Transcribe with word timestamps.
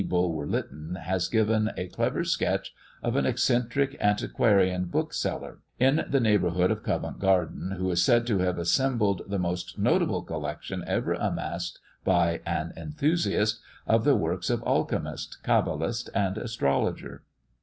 Bulwer 0.07 0.47
Lytton 0.47 0.95
has 0.95 1.27
given 1.27 1.69
a 1.77 1.85
clever 1.85 2.23
sketch 2.23 2.73
of 3.03 3.15
an 3.15 3.27
eccentric 3.27 3.95
antiquarian 4.01 4.85
bookseller, 4.85 5.59
in 5.79 6.03
the 6.09 6.19
neighbourhood 6.19 6.71
of 6.71 6.81
Covent 6.81 7.19
Garden, 7.19 7.73
who 7.77 7.87
is 7.91 8.01
said 8.03 8.25
to 8.25 8.39
have 8.39 8.57
assembled 8.57 9.21
"the 9.27 9.37
most 9.37 9.77
notable 9.77 10.23
collection 10.23 10.83
ever 10.87 11.13
amassed 11.13 11.77
by 12.03 12.41
an 12.47 12.73
enthusiast, 12.75 13.59
of 13.85 14.03
the 14.03 14.15
works 14.15 14.49
of 14.49 14.63
alchemist, 14.65 15.37
cabalist, 15.43 16.09
and 16.15 16.35
astrologer." 16.35 17.21